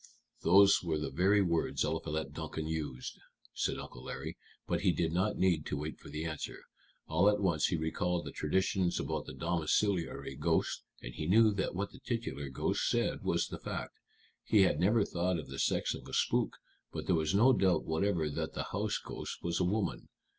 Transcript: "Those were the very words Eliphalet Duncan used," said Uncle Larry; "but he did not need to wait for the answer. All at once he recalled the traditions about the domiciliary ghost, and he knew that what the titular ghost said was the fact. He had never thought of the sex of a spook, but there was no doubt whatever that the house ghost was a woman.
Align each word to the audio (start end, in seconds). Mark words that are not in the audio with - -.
"Those 0.41 0.81
were 0.81 0.97
the 0.97 1.11
very 1.11 1.43
words 1.43 1.83
Eliphalet 1.83 2.33
Duncan 2.33 2.65
used," 2.65 3.19
said 3.53 3.77
Uncle 3.77 4.03
Larry; 4.05 4.35
"but 4.65 4.81
he 4.81 4.91
did 4.91 5.13
not 5.13 5.37
need 5.37 5.63
to 5.67 5.77
wait 5.77 5.99
for 5.99 6.09
the 6.09 6.25
answer. 6.25 6.63
All 7.05 7.29
at 7.29 7.39
once 7.39 7.67
he 7.67 7.75
recalled 7.75 8.25
the 8.25 8.31
traditions 8.31 8.99
about 8.99 9.27
the 9.27 9.35
domiciliary 9.35 10.35
ghost, 10.35 10.81
and 11.03 11.13
he 11.13 11.27
knew 11.27 11.51
that 11.53 11.75
what 11.75 11.91
the 11.91 11.99
titular 11.99 12.49
ghost 12.49 12.89
said 12.89 13.21
was 13.21 13.45
the 13.49 13.59
fact. 13.59 13.93
He 14.43 14.63
had 14.63 14.79
never 14.79 15.05
thought 15.05 15.37
of 15.37 15.49
the 15.49 15.59
sex 15.59 15.93
of 15.93 16.07
a 16.07 16.13
spook, 16.13 16.57
but 16.91 17.05
there 17.05 17.13
was 17.13 17.35
no 17.35 17.53
doubt 17.53 17.85
whatever 17.85 18.27
that 18.27 18.53
the 18.53 18.69
house 18.73 18.97
ghost 18.97 19.43
was 19.43 19.59
a 19.59 19.63
woman. 19.65 20.09